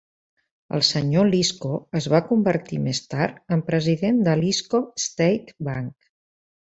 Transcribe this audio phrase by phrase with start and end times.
[0.77, 6.13] El senyor Lisco es va convertir més tard en president del Lisco State Bank.